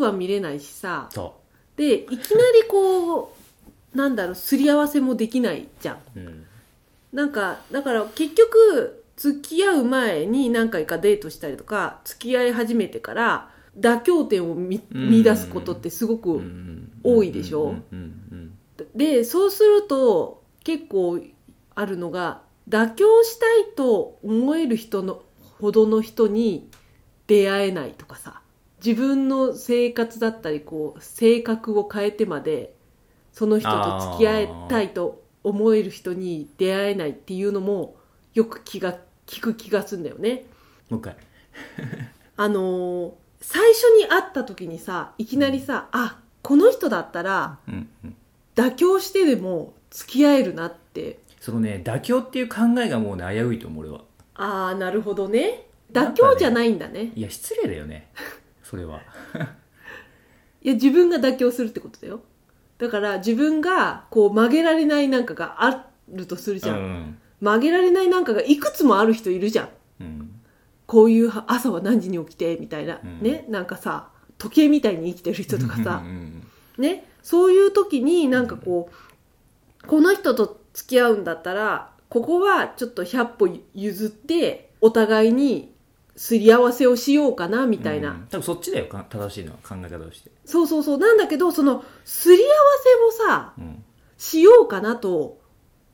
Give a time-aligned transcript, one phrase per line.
[0.00, 1.08] くは見れないしさ。
[1.10, 1.40] そ
[1.76, 3.34] でいきなりこ
[3.94, 5.96] うなんだろうすり合わせもできないじゃん。
[5.96, 6.46] う、うん、
[7.12, 15.10] なんかだから結局付き合う前に何回かデートしたりとか付き合い始めてから妥協点を見うん。
[15.10, 16.92] 見出すことってすごく、うん。
[17.02, 17.62] 多いでしょ。
[17.64, 17.84] うん。
[17.92, 18.58] うん。
[18.94, 21.20] でそうすると結構
[21.74, 25.22] あるのが妥協したいと思える人の
[25.60, 26.68] ほどの人に
[27.26, 28.39] 出会えないとかさ
[28.84, 32.74] 自分の生活だったりこう性格を変えてまで
[33.32, 37.96] その人と付き合いたいと思える人に出会えないっていうのも
[38.34, 40.44] よく気が聞く気がするんだよね。
[40.88, 41.16] もう一回。
[42.36, 43.12] あのー
[43.42, 48.16] 最初に会った時にさいきなりさ、あこの人だったらうんうん。
[48.54, 51.20] 妥協してでも付き合えるなって。
[51.40, 54.04] そのね妥協っていう考えがもうね危ういと思う俺は。
[54.34, 55.66] ああなるほどね。
[55.92, 57.12] 妥協じゃないんだね。
[57.14, 58.10] いや失礼だよね
[58.70, 59.00] それは。
[60.62, 62.22] いや自分が妥協するってことだよ。
[62.78, 67.18] だから自分がこう曲げられないなんかがあるとするじゃん、うん。
[67.40, 69.68] 曲げられないなんかがいくつもある人いるじゃん。
[70.00, 70.30] うん。
[70.86, 73.20] こういう朝は何時に起きてみたいな、うん。
[73.20, 76.02] ねなんかさ時計みたいに生きてる人とかさ。
[76.04, 76.42] うんうん
[76.78, 85.74] ねそういう時になんかこうこの人と付き合うんだったらここはちょっと100歩譲ってお互いに
[86.16, 88.26] すり合わせをしようかなみたいな、うん。
[88.30, 90.30] 多分そっちだよか正しいのは考え方として。
[90.44, 90.98] そうそうそう。
[90.98, 92.52] なんだけどそのすり合わ
[93.12, 93.84] せをさうん。
[94.18, 95.40] しようかなと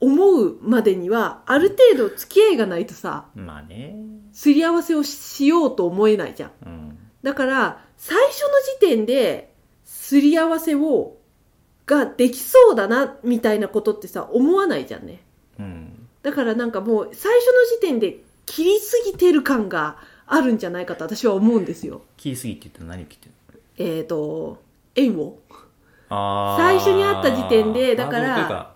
[0.00, 3.96] 思うまでにはある程度付き合いがないとさまあね。
[4.32, 6.50] すり合わせをしようと思えないじゃん。
[6.66, 6.98] うん。
[7.22, 8.48] だから最初の
[8.80, 9.52] 時点で
[9.84, 11.16] すり合わせを
[11.86, 15.22] ができそうだなみたいなことってさ思わないじゃんね。
[15.58, 16.08] うん。
[16.22, 18.18] だからなんかもう最初の時点で
[18.48, 22.02] 切りすぎてる感があるんじゃないかと私は思うんですよ。
[22.16, 24.58] 切りすぎって言ったら何を切ってるえっ、と
[24.94, 25.38] 縁を
[26.08, 26.62] あー。
[26.62, 28.74] 最初に会った時点でだから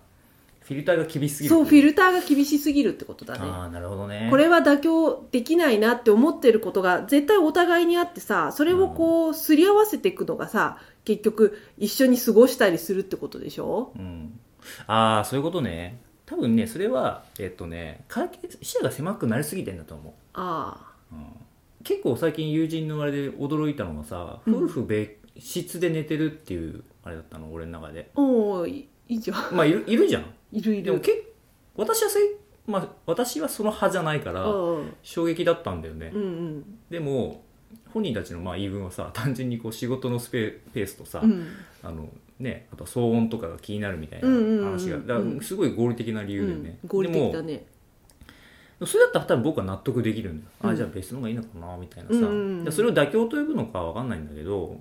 [0.60, 3.40] フィルターが厳しすぎるそうフィルルターが厳しすぎるってことだね。
[3.42, 4.28] ああなるほどね。
[4.30, 13.92] これは妥協できないなって思ってることが絶対お互いにあってさそれをこうすり合わせていくのがさ結局一緒に過ごしたりするってことでしょ？
[13.96, 14.38] うん、
[14.86, 15.98] ああそういうことね
[16.32, 21.26] 多分ねそれはえっとね解決視野が狭くなりすぎてんだと思あう、うん、
[21.84, 24.64] 結構最近友人のあれで驚いたのがさ、うん。
[24.64, 28.10] 夫婦別室で寝てるっていうあれだったの俺の中で。
[28.14, 29.54] あおおいいいじゃん。
[29.54, 30.24] まあいるいるじゃん。
[30.52, 30.84] いるいる。
[30.84, 31.22] でもけ
[31.76, 32.22] 私はせい、
[32.66, 34.94] まあ、私はその派じゃないからうん。
[35.02, 36.78] 衝撃だったんだよね、うんうん。
[36.88, 37.44] でも
[37.92, 41.46] 本人たちのまあ言い分はさ単純にこう仕事のスペペースとさ、うん。
[41.82, 42.08] あの
[42.42, 46.88] ね、あと騒音とかが気になるみたいな話が、だからすごい合理的な理由だよね、うん。
[46.88, 47.64] 合理的だね。
[48.84, 50.70] それだったら多分僕は納得できるんだよ、うん。
[50.70, 52.64] あじゃあ別の方がいいのかなみたいなさ、うんうんうん。
[52.64, 54.80] でそれを妥協と呼ぶのかは分かんないんだけど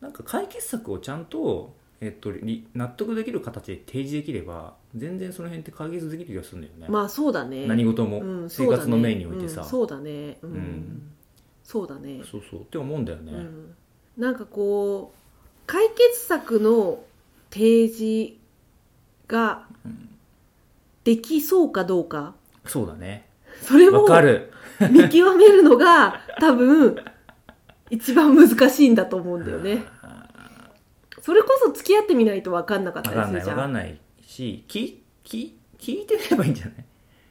[0.00, 7.66] なんか解決策をちゃんと、えっと、り納得できる形で提示できれば全然その辺って解決できる気がするんだよね、まあそうだね。
[7.66, 10.38] 何事も、うん生活の面においてさ、うんそうだね。
[10.42, 11.02] うん、うん。
[11.64, 12.20] そうだね。
[12.30, 12.60] そうそう。
[12.60, 13.74] って思うんだよね、うん、
[14.16, 15.21] なんかこう
[15.66, 17.02] 解決策の
[17.50, 18.34] 提示
[19.28, 19.64] が
[21.04, 22.34] できそうかどうか。
[22.66, 23.26] そうだね。
[23.62, 24.52] それをわかる。
[24.90, 26.96] 見極めるのが多分
[27.90, 29.84] 一番難しいんだと思うんだよね。
[31.20, 36.74] それこそ付き合ってみないと分かんなかった分かんないりするじゃかんないし聞聞聞いてみればいいんじゃない？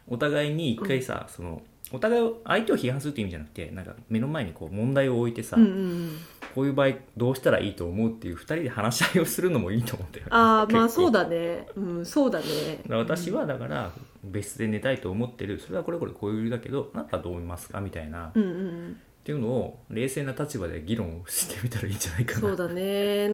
[0.08, 1.62] お互いに一回さ、その
[1.92, 6.18] お互いを相手を批判するって意味じゃなくてなんか目の前にこう問題を置いてさ、うんうんうん
[6.54, 10.30] こういう場合どうしたらいいと思うっていう二人で話し合いをするのもいいと思うんだよね。
[10.32, 11.68] ああまあそうだね。
[11.76, 12.46] うんそうだね。
[12.90, 13.92] 私はだから
[14.24, 15.60] 別室で寝たいと思ってる。
[15.60, 17.82] それはこれこれこういう理由だけどあなたはどう思いますか？
[17.82, 18.98] みたいな、っうんうんうん。
[19.24, 22.40] ていうのを冷静な立場で議論をしてみたらいいんじゃないかな。
[22.40, 23.32] そうだね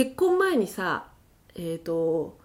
[0.00, 1.08] 結婚前にさ
[1.54, 2.38] えっ、と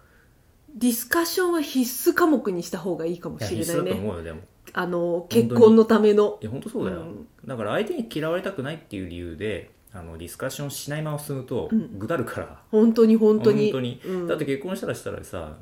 [0.74, 4.40] ディスカッションは必須科目にした方がいいかもしれ必須だとないね思うよでも。
[4.74, 6.38] あの結婚のための。
[6.42, 7.26] いや本当そうだよ、うん。
[7.46, 11.98] だから相手に嫌われたくないっていう理由であのディスカッションしないまま進むと、うん。
[11.98, 12.60] ぐだるから。
[12.70, 13.72] 本当に本当に。
[14.04, 14.26] うん。
[14.26, 15.56] だって結婚したらしたらさ、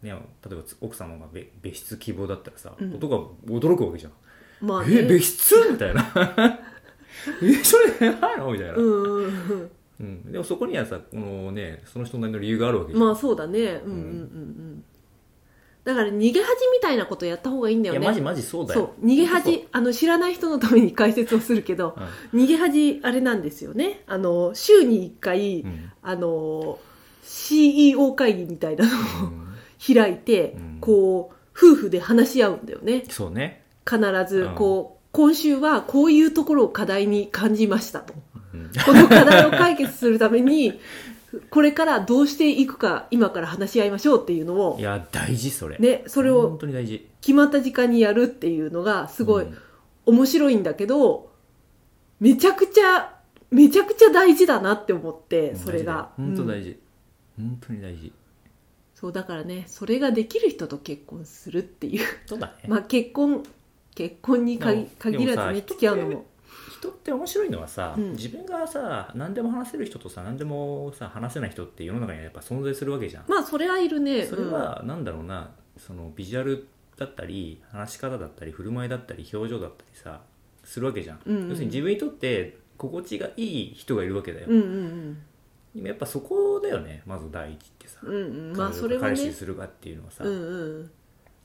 [0.00, 2.94] ね、例えば奥様が別別室希望だったらさ、うん。
[2.94, 4.12] 男が驚くわけじゃん。
[4.66, 5.56] まあえね別室？
[5.72, 6.10] みたいな。
[7.42, 8.50] えそれないの？
[8.50, 9.70] みたいな、うんうんうん
[10.00, 10.32] うん。
[10.32, 13.60] でもそこにはさこのねその人なりの理由があるわけまあそうだね。
[13.60, 13.70] うん。
[13.70, 14.84] うんうんうん
[15.84, 16.42] だから逃げ恥
[16.72, 18.00] みたいなことやった方がいいんだよね。
[18.00, 19.06] いやマジマジそうだそよう。
[19.06, 21.94] 逃げそう恥あの知らない人のために解説をするけど
[22.32, 22.40] うん。
[22.40, 24.02] 逃げ恥あれなんですよね。
[24.06, 25.92] あの週に1回、うん。
[26.00, 26.78] あの
[27.22, 28.90] CEO 会議みたいなの
[29.26, 29.30] を
[29.86, 30.78] 開いて、うん。
[30.80, 33.04] こう夫婦で話し合うんだよね。
[33.10, 38.14] そうね、必ずこう、今週はこういうところを課題に感じましたと。
[38.33, 38.33] うん
[38.84, 40.80] この課題を解決するために
[41.50, 45.78] これからどうしていくか今から話し合いましょうっていうのをいや大事それ。
[45.78, 47.08] ねそれを本当に大事。
[47.20, 49.58] 決まった時間にやるっていうのがすごいうん。
[50.06, 51.30] 面白いんだけど、
[52.20, 53.14] めちゃくちゃ
[53.50, 56.10] めちゃくちゃ大事だなって思ってそれが。
[56.16, 56.48] 本当うん。
[56.48, 56.78] 大事。
[57.36, 58.12] 本当に大事。
[58.94, 62.06] そうだからねそれができる人と結婚するっていう。
[62.26, 62.52] そうだね。
[62.68, 63.42] まあ結婚
[63.94, 64.88] 結婚に限
[65.26, 66.26] らずね付き合うのも
[66.84, 68.12] 人って面白いのはさ、うん。
[68.12, 74.24] 自分がさ何でも話せる人とさ何でもさ話せない人って世の中にはやっぱ存在するわけじゃん、まあそれはいるね。
[74.24, 80.20] それはなんだろうなそのビジュアルだったり話し方だったり振る舞いだったり表情だったりさ
[80.62, 85.18] するわけじゃん、うんうん要するに自分にとって心地がいい人がいるわけだよ、うんうん
[85.82, 88.50] やっぱそこだよねまず第一ってさ、うんうん。
[88.50, 89.16] うんまあそれはね。
[89.16, 90.34] と彼氏にするかっていうのはさ、うんう
[90.84, 90.90] ん。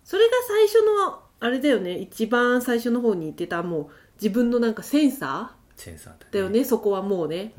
[0.03, 1.97] それが最初のあれだよね。
[1.97, 3.87] 一番最初の方に言ってたもう
[4.21, 7.53] 自分のなんかセンサセンサーだーだよねそこはもうね。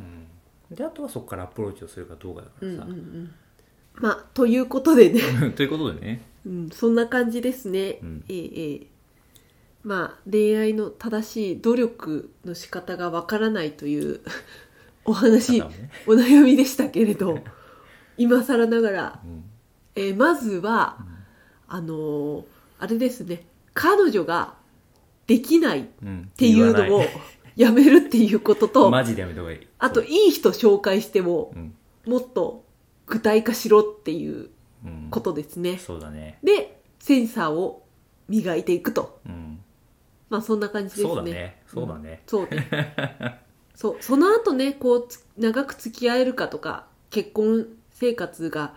[0.71, 3.35] うん、であとはそこからアプローチをするかどうかだかうんらさ、うんうん
[3.95, 5.21] まあということでね。
[5.57, 6.23] ということでね。
[6.47, 7.99] うん、そんな感じですね。
[8.03, 8.25] うん。
[8.29, 8.87] ええええ。
[9.83, 14.21] まあ恋愛の正しい努力の仕方がわからないという
[15.05, 15.91] お話、方をね。
[16.07, 17.39] お悩みでしたけれど、
[18.17, 19.45] 今更ながら、うん。
[19.97, 21.05] えーまずは、
[21.69, 22.45] あのー
[22.79, 24.55] あれですね、彼女が
[25.31, 27.05] できないっうん、ていうのを
[27.55, 29.67] やめるっていうことと、マジでやめた方がいい。
[29.79, 31.75] あといい人紹介してもうん、
[32.05, 32.65] もっと
[33.07, 34.51] 具体化しろっていう
[34.85, 35.79] うん、ことですね。
[35.79, 36.41] そうだね。
[36.43, 37.87] で、センサーを
[38.29, 39.21] 磨いていくと。
[39.25, 39.61] うん。
[40.31, 41.07] まあそんな感じですね。
[41.07, 41.63] そうだね。
[41.67, 42.95] そうだね、そうね。
[43.77, 48.75] そう、その後ね、こうつ、長く付き合えるかとか、結婚生活が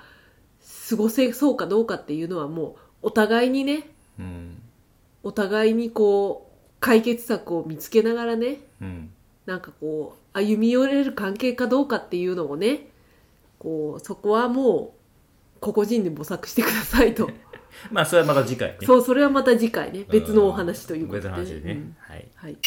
[0.89, 3.89] 過ごせそうかどうかっていうのはもう、お互いにね、
[4.19, 4.62] うん
[5.23, 9.09] お互いにこう、解決策を見つけながらね、うん
[9.45, 12.87] なんかこう、歩み寄れる関係かどうかっていうのをね、
[13.59, 14.93] こう、そこはも
[15.57, 17.29] う、個々人で模索してくださいと。
[17.91, 21.29] まあそれはまた次回ねそう、それはまた次回ね、別のお話ということで。
[21.29, 22.57] 別の話でね、うんはいはい。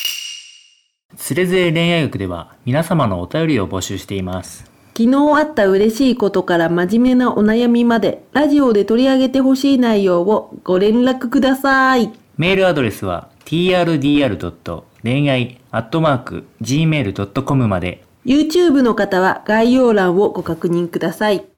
[1.17, 4.64] つれづれ恋愛学では皆様のお便りを募集しています
[4.97, 12.25] 昨日あった嬉しいことから真面目なお悩みまで、ラジオで取り上げてほしい内容をご連絡ください。
[12.38, 14.83] メールアドレスは trdr.
[15.03, 21.56] 恋愛アットマーク .gmail.com まで YouTube の方は概要欄をご確認ください。